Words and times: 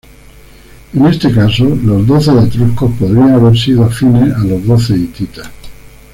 En 0.95 1.05
este 1.05 1.31
caso, 1.31 1.63
los 1.83 2.07
doce 2.07 2.31
etruscos 2.31 2.91
podrían 2.99 3.33
haber 3.33 3.55
sido 3.55 3.83
afines 3.85 4.33
a 4.33 4.39
los 4.45 4.65
doce 4.65 4.95
hititas. 4.97 5.47